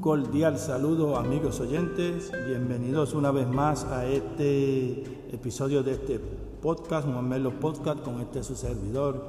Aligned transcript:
cordial 0.00 0.58
saludo 0.58 1.16
amigos 1.18 1.60
oyentes, 1.60 2.32
bienvenidos 2.46 3.12
una 3.12 3.30
vez 3.30 3.46
más 3.46 3.84
a 3.84 4.06
este 4.06 5.02
episodio 5.30 5.82
de 5.82 5.92
este 5.92 6.18
podcast, 6.62 7.06
Juan 7.06 7.28
Merlo 7.28 7.60
Podcast, 7.60 8.00
con 8.00 8.18
este 8.20 8.42
su 8.42 8.54
servidor, 8.54 9.22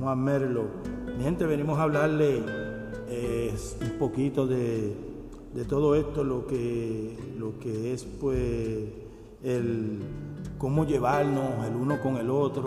Juan 0.00 0.18
Merlo. 0.18 0.64
Mi 1.16 1.22
gente, 1.22 1.46
venimos 1.46 1.78
a 1.78 1.84
hablarle 1.84 2.42
eh, 3.08 3.54
un 3.82 3.98
poquito 3.98 4.48
de, 4.48 4.96
todo 5.68 5.94
esto, 5.94 6.24
lo 6.24 6.44
que, 6.44 7.16
lo 7.38 7.60
que 7.60 7.92
es 7.92 8.02
pues 8.02 8.88
el 9.44 10.00
cómo 10.58 10.86
llevarnos 10.86 11.64
el 11.68 11.76
uno 11.76 12.00
con 12.02 12.16
el 12.16 12.30
otro. 12.30 12.64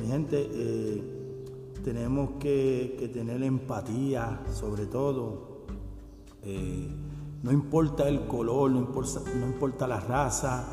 Mi 0.00 0.06
gente, 0.06 0.48
eh, 0.52 1.02
tenemos 1.82 2.30
que, 2.38 2.94
que 3.00 3.08
tener 3.08 3.42
empatía 3.42 4.42
sobre 4.52 4.86
todo 4.86 5.51
eh, 6.44 6.88
no 7.42 7.52
importa 7.52 8.08
el 8.08 8.26
color, 8.26 8.70
no 8.70 8.78
importa, 8.78 9.20
no 9.38 9.46
importa 9.46 9.86
la 9.86 10.00
raza, 10.00 10.64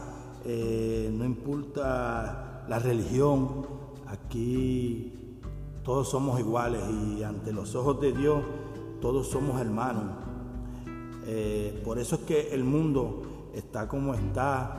eh, 0.46 1.12
no 1.14 1.26
importa 1.26 2.66
la 2.68 2.80
religión, 2.80 3.66
aquí 4.08 5.40
todos 5.84 6.10
somos 6.10 6.40
iguales 6.40 6.82
y 6.90 7.24
ante 7.24 7.52
los 7.52 7.76
ojos 7.76 8.00
de 8.02 8.14
Dios 8.14 8.44
todos 9.02 9.28
somos 9.28 9.60
hermanos. 9.60 10.04
Eh, 11.26 11.82
por 11.84 12.00
eso 12.00 12.16
es 12.16 12.22
que 12.22 12.54
el 12.54 12.64
mundo 12.64 13.50
está 13.54 13.88
como 13.88 14.14
está 14.14 14.78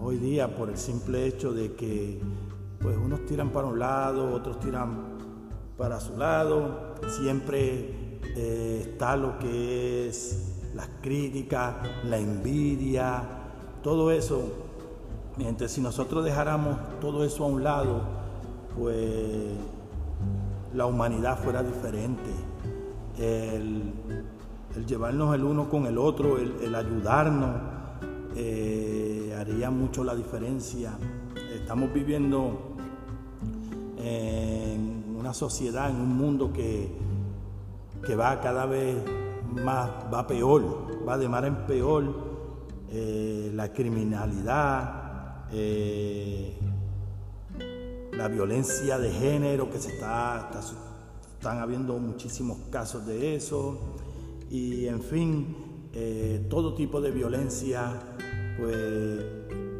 hoy 0.00 0.18
día 0.18 0.54
por 0.54 0.68
el 0.68 0.76
simple 0.76 1.26
hecho 1.26 1.52
de 1.52 1.74
que 1.74 2.20
pues 2.80 2.96
unos 2.96 3.24
tiran 3.26 3.50
para 3.50 3.66
un 3.66 3.78
lado, 3.78 4.32
otros 4.34 4.60
tiran 4.60 5.16
para 5.76 6.00
su 6.00 6.16
lado, 6.16 6.94
siempre 7.08 8.05
eh, 8.36 8.88
está 8.90 9.16
lo 9.16 9.38
que 9.38 10.08
es 10.08 10.56
las 10.74 10.88
críticas, 11.00 11.76
la 12.04 12.18
envidia, 12.18 13.22
todo 13.82 14.10
eso. 14.10 14.42
Mientras 15.38 15.72
si 15.72 15.80
nosotros 15.80 16.22
dejáramos 16.22 16.76
todo 17.00 17.24
eso 17.24 17.44
a 17.44 17.46
un 17.46 17.64
lado, 17.64 18.02
pues 18.76 19.54
la 20.74 20.84
humanidad 20.84 21.38
fuera 21.38 21.62
diferente. 21.62 22.30
El, 23.18 23.94
llevarnos 24.86 25.34
el 25.34 25.42
uno 25.42 25.70
con 25.70 25.86
el 25.86 25.96
otro, 25.96 26.36
el, 26.36 26.74
ayudarnos, 26.74 27.56
eh, 28.34 29.34
haría 29.38 29.70
mucho 29.70 30.04
la 30.04 30.14
diferencia. 30.14 30.98
Estamos 31.54 31.90
viviendo 31.90 32.76
en 33.96 35.16
una 35.18 35.32
sociedad, 35.32 35.88
en 35.88 35.96
un 35.96 36.14
mundo 36.18 36.52
que 36.52 37.06
que 38.06 38.14
va 38.14 38.40
cada 38.40 38.66
vez 38.66 38.96
más, 39.52 39.90
va 40.12 40.26
peor, 40.26 40.62
va 41.06 41.18
de 41.18 41.28
mar 41.28 41.44
en 41.44 41.66
peor, 41.66 42.04
eh, 42.90 43.50
la 43.52 43.72
criminalidad, 43.72 45.46
eh, 45.52 46.56
la 48.12 48.28
violencia 48.28 48.98
de 48.98 49.10
género 49.10 49.68
que 49.70 49.78
se 49.78 49.94
está, 49.94 50.50
están 51.36 51.58
habiendo 51.58 51.98
muchísimos 51.98 52.58
casos 52.70 53.04
de 53.06 53.34
eso, 53.34 53.78
y 54.50 54.86
en 54.86 55.02
fin, 55.02 55.56
eh, 55.92 56.46
todo 56.48 56.74
tipo 56.74 57.00
de 57.00 57.10
violencia, 57.10 57.92
pues 58.58 59.24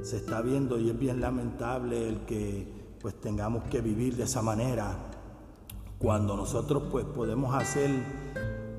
se 0.03 0.17
está 0.17 0.43
viendo 0.43 0.79
y 0.79 0.91
es 0.91 0.99
bien 0.99 1.21
lamentable 1.21 2.09
el 2.09 2.21
que 2.27 2.67
pues 3.01 3.15
tengamos 3.21 3.65
que 3.65 3.81
vivir 3.81 4.17
de 4.17 4.25
esa 4.25 4.43
manera 4.43 5.16
cuando 5.99 6.37
nosotros 6.37 6.85
pues 6.91 7.05
podemos 7.05 7.55
hacer 7.55 7.91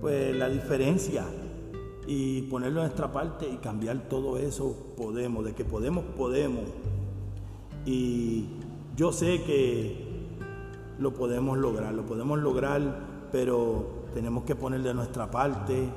pues 0.02 0.36
la 0.36 0.50
diferencia 0.50 1.26
y 2.06 2.44
ponerlo 2.44 2.82
en 2.82 2.88
nuestra 2.88 3.12
parte 3.12 3.50
y 3.50 3.58
cambiar 3.58 4.08
todo 4.08 4.38
eso, 4.38 4.94
podemos, 4.96 5.44
de 5.44 5.54
que 5.54 5.66
podemos, 5.66 6.06
podemos. 6.18 6.64
Y 7.86 8.46
yo 8.96 9.12
sé 9.12 9.44
que 9.44 10.06
lo 11.00 11.14
podemos 11.14 11.58
lograr, 11.58 11.94
lo 11.94 12.06
podemos 12.06 12.40
lograr, 12.40 13.28
pero 13.32 14.06
tenemos 14.14 14.44
que 14.46 14.56
poner 14.56 14.84
de 14.84 14.94
nuestra 14.94 15.30
parte 15.30 15.90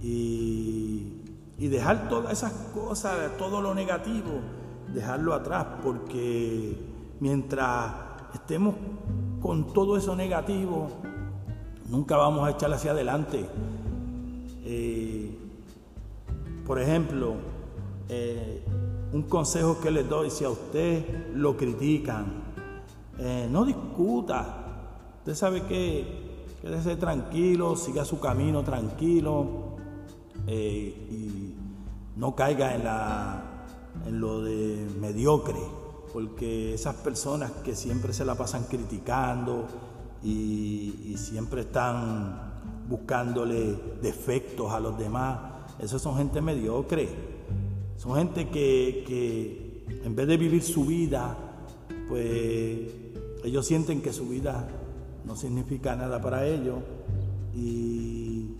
y, 0.00 1.20
y 1.58 1.68
dejar 1.68 2.08
todas 2.08 2.32
esas 2.32 2.52
cosas, 2.74 3.36
todo 3.36 3.60
lo 3.60 3.74
negativo, 3.74 4.40
dejarlo 4.94 5.34
atrás, 5.34 5.66
porque 5.82 6.76
mientras 7.20 7.92
estemos 8.34 8.76
con 9.42 9.72
todo 9.72 9.96
eso 9.96 10.14
negativo, 10.14 10.88
nunca 11.88 12.16
vamos 12.16 12.46
a 12.46 12.52
echar 12.52 12.72
hacia 12.72 12.92
adelante. 12.92 13.44
Eh, 14.64 15.36
por 16.64 16.80
ejemplo, 16.80 17.34
eh, 18.08 18.64
un 19.12 19.22
consejo 19.24 19.80
que 19.80 19.90
les 19.90 20.08
doy, 20.08 20.30
si 20.30 20.44
a 20.44 20.48
usted 20.48 21.34
lo 21.34 21.56
critican, 21.56 22.44
eh, 23.18 23.48
no 23.50 23.64
discuta. 23.64 25.10
Usted 25.18 25.34
sabe 25.34 25.62
que 25.62 26.46
quédese 26.62 26.94
tranquilo, 26.94 27.74
siga 27.74 28.04
su 28.04 28.20
camino 28.20 28.62
tranquilo 28.62 29.72
y 30.46 31.54
no 32.16 32.34
caiga 32.34 32.74
en, 32.74 32.84
la, 32.84 33.42
en 34.06 34.20
lo 34.20 34.42
de 34.42 34.86
mediocre 35.00 35.81
porque 36.12 36.74
esas 36.74 36.96
personas 36.96 37.50
que 37.64 37.74
siempre 37.74 38.12
se 38.12 38.24
la 38.24 38.34
pasan 38.34 38.64
criticando 38.64 39.66
y, 40.22 41.14
siempre 41.16 41.62
están 41.62 42.52
buscándole 42.88 43.76
defectos 44.02 44.72
a 44.72 44.80
los 44.80 44.98
demás, 44.98 45.38
esos 45.78 46.02
son 46.02 46.16
gente 46.16 46.40
mediocre, 46.40 47.08
son 47.96 48.16
gente 48.16 48.48
que, 48.48 49.84
en 50.04 50.14
vez 50.14 50.26
de 50.26 50.36
vivir 50.36 50.62
su 50.62 50.84
vida, 50.84 51.36
pues 52.08 52.78
ellos 53.44 53.66
sienten 53.66 54.02
que 54.02 54.12
su 54.12 54.28
vida 54.28 54.68
no 55.24 55.36
significa 55.36 55.96
nada 55.96 56.20
para 56.20 56.46
ellos 56.46 56.78
y 57.54 58.56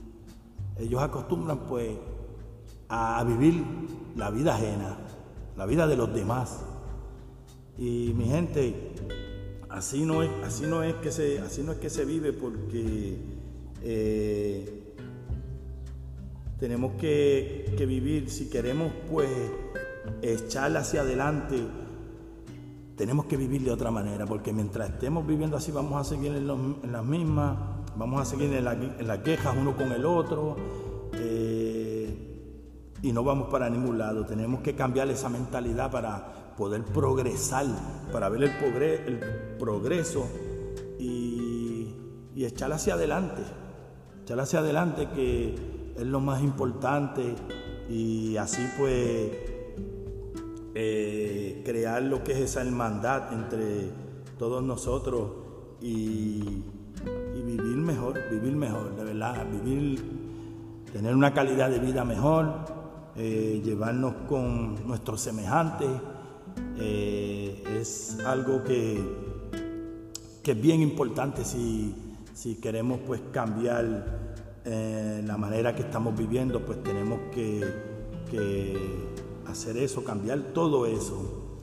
ellos 0.78 1.02
acostumbran 1.02 1.60
pues 1.68 1.96
a 2.88 3.22
vivir 3.24 3.64
la 4.16 4.30
vida 4.30 4.54
ajena, 4.54 4.98
la 5.56 5.66
vida 5.66 5.86
de 5.86 5.96
los 5.96 6.12
demás. 6.14 6.60
Y 7.78 8.12
mi 8.14 8.26
gente, 8.26 8.92
así 9.68 10.04
no 10.04 10.22
es, 10.22 10.30
así 10.44 10.64
no 10.66 10.82
es 10.82 10.94
que 10.96 11.10
se, 11.10 11.38
así 11.40 11.62
no 11.62 11.72
es 11.72 11.78
que 11.78 11.90
se 11.90 12.04
vive 12.04 12.32
porque 12.32 13.16
eh, 13.82 14.94
tenemos 16.58 16.92
que, 16.92 17.74
vivir, 17.88 18.30
si 18.30 18.48
queremos 18.48 18.92
pues 19.10 19.28
echar 20.20 20.76
hacia 20.76 21.00
adelante, 21.00 21.56
tenemos 22.96 23.24
que 23.24 23.36
vivir 23.36 23.62
de 23.62 23.72
otra 23.72 23.90
manera, 23.90 24.26
porque 24.26 24.52
mientras 24.52 24.90
estemos 24.90 25.26
viviendo 25.26 25.56
así 25.56 25.72
vamos 25.72 26.00
a 26.00 26.04
seguir 26.04 26.32
en, 26.36 26.46
las 26.92 27.04
mismas, 27.04 27.56
vamos 27.96 28.20
a 28.20 28.24
seguir 28.24 28.52
en, 28.52 28.64
las 28.64 29.18
quejas 29.18 29.56
uno 29.58 29.74
con 29.76 29.90
el 29.92 30.04
otro. 30.04 30.56
Eh, 31.14 31.82
y 33.02 33.12
no 33.12 33.24
vamos 33.24 33.48
para 33.50 33.68
ningún 33.68 33.98
lado. 33.98 34.24
Tenemos 34.24 34.60
que 34.60 34.76
cambiar 34.76 35.10
esa 35.10 35.28
mentalidad 35.28 35.90
para 35.90 36.41
poder 36.56 36.82
progresar, 36.84 37.66
para 38.12 38.28
ver 38.28 38.44
el, 38.44 39.20
progreso 39.58 40.26
y, 40.98 41.94
echar 42.36 42.72
hacia 42.72 42.94
adelante. 42.94 43.42
Echar 44.22 44.40
hacia 44.40 44.58
adelante 44.60 45.08
que 45.14 45.54
es 45.96 46.06
lo 46.06 46.20
más 46.20 46.42
importante 46.42 47.34
y 47.88 48.36
así 48.36 48.66
pues 48.78 49.30
eh, 50.74 51.62
crear 51.64 52.02
lo 52.02 52.24
que 52.24 52.32
es 52.32 52.38
esa 52.38 52.62
hermandad 52.62 53.32
entre 53.32 53.90
todos 54.38 54.62
nosotros 54.62 55.30
y, 55.80 56.64
y 57.36 57.42
vivir 57.42 57.76
mejor, 57.76 58.18
vivir 58.30 58.56
mejor, 58.56 58.96
de 58.96 59.04
verdad, 59.04 59.46
vivir, 59.50 60.02
tener 60.92 61.14
una 61.14 61.32
calidad 61.32 61.70
de 61.70 61.78
vida 61.78 62.04
mejor 62.04 62.82
eh, 63.14 63.60
llevarnos 63.62 64.14
con 64.26 64.86
nuestros 64.86 65.20
semejantes, 65.20 65.88
eh, 66.78 67.62
es 67.80 68.18
algo 68.24 68.62
que, 68.64 69.00
que, 70.42 70.52
es 70.52 70.60
bien 70.60 70.80
importante 70.80 71.44
si, 71.44 71.94
si 72.34 72.56
queremos 72.56 73.00
pues 73.06 73.20
cambiar 73.32 74.32
eh, 74.64 75.22
la 75.26 75.36
manera 75.36 75.74
que 75.74 75.82
estamos 75.82 76.16
viviendo, 76.16 76.64
pues 76.64 76.82
tenemos 76.82 77.18
que, 77.32 77.64
que 78.30 78.76
hacer 79.46 79.76
eso, 79.76 80.04
cambiar 80.04 80.40
todo 80.54 80.86
eso. 80.86 81.58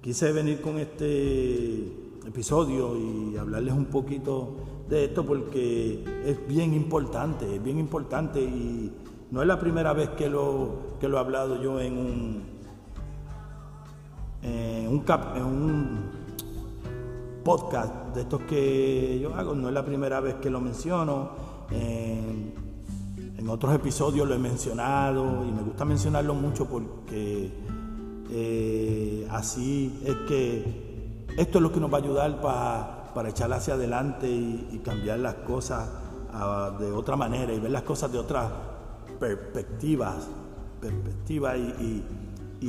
Quise 0.00 0.32
venir 0.32 0.60
con 0.60 0.78
este 0.78 2.02
episodio 2.26 2.96
y 2.96 3.36
hablarles 3.36 3.74
un 3.74 3.86
poquito 3.86 4.56
de 4.88 5.06
esto 5.06 5.24
porque 5.24 6.04
es 6.24 6.46
bien 6.46 6.74
importante, 6.74 7.56
es 7.56 7.62
bien 7.62 7.78
importante 7.78 8.40
y 8.40 8.92
no 9.30 9.40
es 9.40 9.48
la 9.48 9.58
primera 9.58 9.92
vez 9.92 10.10
que 10.10 10.28
lo, 10.28 10.96
que 11.00 11.08
lo 11.08 11.16
he 11.16 11.20
hablado 11.20 11.60
yo 11.62 11.80
en 11.80 11.96
un, 11.96 12.42
un, 14.42 15.04
en 15.36 15.44
un 15.44 16.10
podcast 17.44 18.14
de 18.14 18.22
estos 18.22 18.42
que 18.42 19.18
yo 19.20 19.34
hago, 19.34 19.54
no 19.54 19.68
es 19.68 19.74
la 19.74 19.84
primera 19.84 20.20
vez 20.20 20.34
que 20.34 20.50
lo 20.50 20.60
menciono. 20.60 21.30
En, 21.70 22.52
en 23.42 23.48
otros 23.48 23.74
episodios 23.74 24.28
lo 24.28 24.34
he 24.34 24.38
mencionado 24.38 25.44
y 25.44 25.50
me 25.50 25.62
gusta 25.62 25.84
mencionarlo 25.84 26.32
mucho 26.34 26.66
porque 26.66 27.50
eh, 28.30 29.26
así 29.30 30.00
es 30.06 30.14
que 30.28 31.26
esto 31.36 31.58
es 31.58 31.62
lo 31.62 31.72
que 31.72 31.80
nos 31.80 31.92
va 31.92 31.98
a 31.98 32.00
ayudar 32.00 32.40
para 32.40 33.28
echar 33.28 33.52
hacia 33.52 33.74
adelante 33.74 34.28
y, 34.30 34.80
cambiar 34.84 35.18
las 35.18 35.34
cosas 35.34 35.88
de 36.78 36.92
otra 36.92 37.16
manera 37.16 37.52
y 37.52 37.60
ver 37.60 37.70
las 37.72 37.82
cosas 37.82 38.12
de 38.12 38.18
otras 38.18 38.50
perspectivas, 39.18 40.28
perspectiva 40.80 41.56
y, 41.56 42.04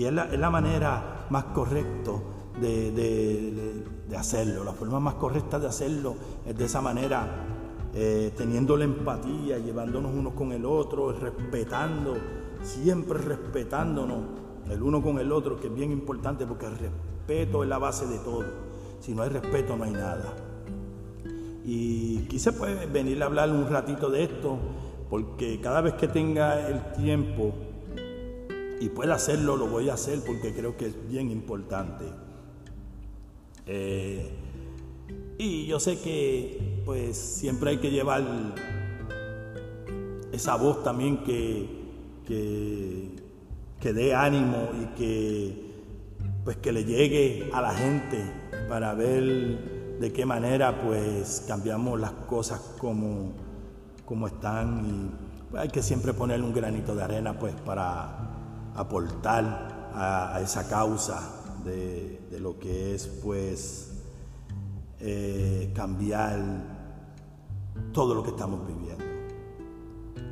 es, 0.02 0.12
la, 0.12 0.50
manera 0.50 1.28
más 1.30 1.46
correcta 1.46 2.12
de, 2.60 3.84
hacerlo. 4.18 4.64
La 4.64 4.74
forma 4.74 5.00
más 5.00 5.16
correcta 5.16 5.60
de 5.60 5.68
hacerlo 5.68 6.16
es 6.46 6.58
de 6.58 6.66
esa 6.66 6.82
manera, 6.82 7.46
eh, 7.94 8.34
teniendo 8.36 8.76
la 8.76 8.86
empatía, 8.86 9.60
llevándonos 9.60 10.12
uno 10.14 10.34
con 10.34 10.52
el 10.52 10.66
otro, 10.66 11.12
respetando, 11.12 12.16
siempre 12.64 13.20
respetándonos 13.20 14.20
el 14.70 14.82
uno 14.82 15.02
con 15.02 15.20
el 15.20 15.32
otro, 15.32 15.60
que 15.60 15.68
es 15.68 15.74
bien 15.74 15.92
importante 15.92 16.46
porque 16.46 16.66
el 16.66 16.78
respeto 16.78 17.64
es 17.64 17.70
la 17.70 17.78
base 17.78 18.08
de 18.08 18.18
todo. 18.20 18.46
Si 19.00 19.14
no 19.14 19.22
hay 19.22 19.30
respeto 19.30 19.76
no 19.76 19.84
hay 19.84 19.92
nada. 19.92 20.34
Y 21.66 22.20
quise 22.30 22.52
pues 22.54 22.92
venir 22.92 23.22
a 23.24 23.28
hablar 23.28 23.50
un 23.50 23.70
ratito 23.70 24.10
de 24.10 24.24
esto, 24.24 24.58
porque 25.10 25.60
cada 25.62 25.82
vez 25.82 25.94
que 25.94 26.08
tenga 26.08 26.68
el 26.68 26.94
tiempo 26.94 27.54
y 28.84 28.90
pueda 28.90 29.16
hacerlo, 29.16 29.56
lo 29.56 29.68
voy 29.68 29.90
a 29.90 29.94
hacer 29.94 30.20
porque 30.26 30.54
creo 30.54 30.76
que 30.76 30.88
es 30.88 31.08
bien 31.08 31.32
importante. 31.32 32.04
Eh, 33.66 34.30
y 35.38 35.66
yo 35.68 35.80
sé 35.80 36.00
que 36.00 36.82
pues 36.84 37.18
siempre 37.18 37.70
hay 37.70 37.78
que 37.78 37.92
llevar 37.92 38.26
esa 40.34 40.58
voz 40.58 40.84
también 40.84 41.24
que, 41.24 41.66
que, 42.28 43.16
que 43.80 43.94
dé 43.94 44.14
ánimo 44.14 44.68
y 44.82 44.86
que 44.98 45.74
pues 46.44 46.58
que 46.58 46.74
le 46.74 46.84
llegue 46.84 47.50
a 47.54 47.62
la 47.62 47.72
gente 47.72 48.22
para 48.68 48.94
ver 48.96 49.98
de 49.98 50.12
qué 50.12 50.26
manera 50.26 50.82
pues 50.82 51.46
cambiamos 51.48 52.02
las 52.02 52.12
cosas 52.12 52.60
como, 52.80 53.32
como 54.04 54.28
están 54.28 54.86
y 54.86 55.50
pues, 55.50 55.64
hay 55.64 55.70
que 55.70 55.82
siempre 55.82 56.14
poner 56.14 56.42
un 56.42 56.54
granito 56.54 56.94
de 56.94 57.04
arena 57.04 57.40
pues 57.40 57.56
para 57.62 58.43
aportar 58.76 59.92
a, 59.94 60.40
esa 60.42 60.68
causa 60.68 61.44
de, 61.64 62.20
lo 62.40 62.58
que 62.60 62.96
es 62.96 63.08
pues 63.08 63.92
eh, 65.00 65.72
cambiar 65.76 66.40
todo 67.92 68.16
lo 68.16 68.24
que 68.24 68.32
estamos 68.32 68.66
viviendo. 68.66 69.04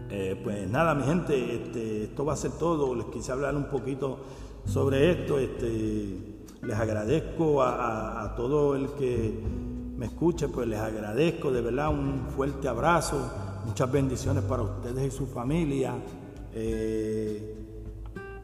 Eh, 0.09 0.39
pues 0.43 0.69
nada, 0.69 0.93
mi 0.93 1.03
gente, 1.03 1.55
este, 1.55 2.03
esto 2.03 2.25
va 2.25 2.33
a 2.33 2.38
ser 2.38 2.51
todo. 2.51 2.93
Les 2.95 3.05
quise 3.05 3.31
hablar 3.31 3.55
un 3.55 3.69
poquito 3.69 4.19
sobre 4.65 5.11
esto. 5.11 5.39
Este, 5.39 6.45
les 6.63 6.77
agradezco 6.77 7.63
a, 7.63 8.33
todo 8.35 8.75
el 8.75 8.89
que 8.91 9.41
me 9.97 10.07
escuche, 10.07 10.47
pues 10.47 10.67
les 10.67 10.79
agradezco 10.79 11.51
de 11.51 11.61
verdad 11.61 11.89
un 11.89 12.27
fuerte 12.35 12.67
abrazo, 12.67 13.31
muchas 13.65 13.91
bendiciones 13.91 14.43
para 14.43 14.63
ustedes 14.63 15.13
y 15.13 15.15
su 15.15 15.27
familia. 15.27 15.93
Eh, 16.53 17.70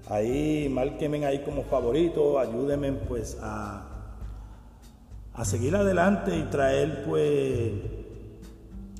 ahí, 0.09 0.69
márquenme 0.69 1.25
ahí 1.25 1.43
como 1.43 1.63
favorito, 1.63 2.39
ayúdenme 2.39 2.93
pues 2.93 3.37
a, 3.41 3.85
a 5.33 5.45
seguir 5.45 5.75
adelante 5.75 6.37
y 6.37 6.43
traer 6.43 7.03
pues 7.05 7.71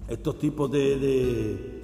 estos 0.07 0.39
tipos 0.39 0.71
de 0.71 1.77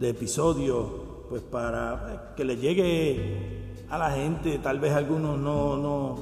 de 0.00 0.08
episodios, 0.08 0.86
pues 1.28 1.42
para 1.42 2.32
que 2.34 2.42
le 2.42 2.56
llegue 2.56 3.74
a 3.90 3.98
la 3.98 4.10
gente, 4.10 4.58
tal 4.58 4.80
vez 4.80 4.94
algunos 4.94 5.38
no, 5.38 5.76
no, 5.76 6.16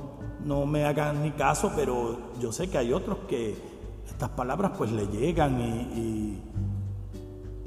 no 0.45 0.67
me 0.67 0.85
hagan 0.85 1.23
ni 1.23 1.31
caso, 1.31 1.73
pero 1.77 2.19
yo 2.41 2.51
sé 2.51 2.69
que 2.69 2.77
hay 2.77 2.93
otros 2.93 3.19
que 3.29 3.57
estas 4.05 4.31
palabras 4.31 4.73
pues 4.77 4.91
le 4.91 5.07
llegan 5.07 5.61
y, 5.61 6.43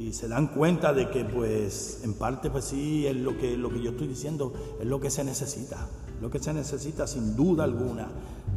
y, 0.08 0.14
se 0.14 0.28
dan 0.28 0.48
cuenta 0.48 0.94
de 0.94 1.10
que 1.10 1.26
pues 1.26 2.02
en 2.04 2.14
parte 2.16 2.50
pues 2.50 2.66
sí 2.66 3.08
es 3.08 3.16
lo 3.16 3.38
que, 3.38 3.58
lo 3.58 3.70
que 3.70 3.82
yo 3.82 3.92
estoy 3.92 4.08
diciendo, 4.08 4.54
es 4.80 4.86
lo 4.86 5.00
que 5.00 5.10
se 5.10 5.24
necesita, 5.24 5.88
lo 6.22 6.30
que 6.30 6.40
se 6.40 6.54
necesita 6.54 7.08
sin 7.08 7.36
duda 7.36 7.64
alguna 7.64 8.08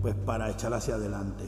pues 0.02 0.14
para 0.14 0.50
echar 0.50 0.74
hacia 0.74 0.96
adelante. 0.96 1.44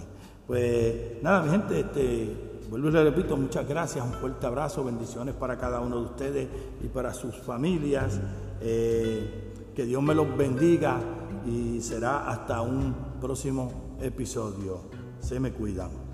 Pues 0.47 1.23
nada, 1.23 1.43
mi 1.43 1.51
gente, 1.51 1.81
este, 1.81 2.47
Vuelvo 2.71 2.89
y 2.89 2.93
le 2.93 3.05
repito, 3.05 3.37
muchas 3.37 3.69
gracias, 3.69 4.05
un 4.05 4.13
fuerte 4.15 4.45
abrazo, 4.45 4.83
bendiciones 4.83 5.37
para 5.37 5.57
cada 5.57 5.81
uno 5.81 6.01
de 6.01 6.07
ustedes 6.07 6.49
y 6.83 6.89
para 6.89 7.15
sus 7.15 7.37
familias. 7.37 8.19
Eh, 8.61 9.53
que 9.75 9.85
Dios 9.85 10.03
me 10.03 10.15
los 10.15 10.37
bendiga 10.37 10.99
y 11.47 11.81
será 11.81 12.29
hasta 12.29 12.63
un 12.63 12.95
próximo 13.21 13.97
episodio. 14.01 14.81
Se 15.21 15.39
me 15.39 15.53
cuidan. 15.53 16.06